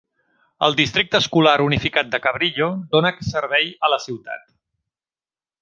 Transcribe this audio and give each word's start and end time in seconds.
El 0.67 0.77
districte 0.79 1.19
escolar 1.23 1.53
unificat 1.67 2.09
de 2.15 2.21
Cabrillo 2.25 2.71
dóna 2.97 3.13
servei 3.31 3.73
a 3.89 3.93
la 3.97 4.01
ciutat. 4.07 4.53